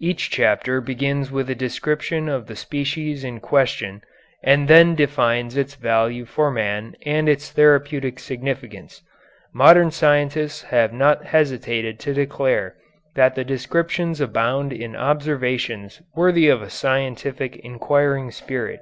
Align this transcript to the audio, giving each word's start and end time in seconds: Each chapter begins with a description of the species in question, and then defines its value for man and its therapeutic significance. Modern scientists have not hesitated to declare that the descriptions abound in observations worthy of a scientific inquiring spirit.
Each 0.00 0.30
chapter 0.30 0.80
begins 0.80 1.30
with 1.30 1.50
a 1.50 1.54
description 1.54 2.30
of 2.30 2.46
the 2.46 2.56
species 2.56 3.22
in 3.24 3.40
question, 3.40 4.00
and 4.42 4.68
then 4.68 4.94
defines 4.94 5.54
its 5.54 5.74
value 5.74 6.24
for 6.24 6.50
man 6.50 6.94
and 7.04 7.28
its 7.28 7.50
therapeutic 7.52 8.18
significance. 8.18 9.02
Modern 9.52 9.90
scientists 9.90 10.62
have 10.62 10.94
not 10.94 11.26
hesitated 11.26 11.98
to 12.00 12.14
declare 12.14 12.74
that 13.16 13.34
the 13.34 13.44
descriptions 13.44 14.18
abound 14.18 14.72
in 14.72 14.96
observations 14.96 16.00
worthy 16.14 16.48
of 16.48 16.62
a 16.62 16.70
scientific 16.70 17.56
inquiring 17.56 18.30
spirit. 18.30 18.80